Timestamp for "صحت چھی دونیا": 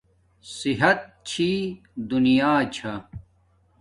0.57-2.51